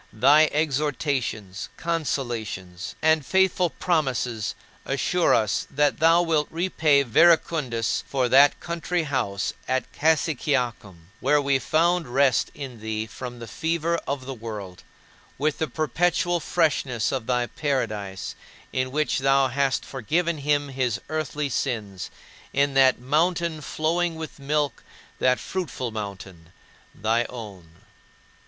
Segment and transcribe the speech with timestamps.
[0.11, 8.59] Thy exhortations, consolations, and faithful promises assure us that thou wilt repay Verecundus for that
[8.59, 14.33] country house at Cassiciacum where we found rest in thee from the fever of the
[14.33, 14.81] world
[15.37, 18.33] with the perpetual freshness of thy paradise
[18.73, 22.09] in which thou hast forgiven him his earthly sins,
[22.53, 24.81] in that mountain flowing with milk,
[25.19, 26.51] that fruitful mountain
[26.95, 27.83] thy own.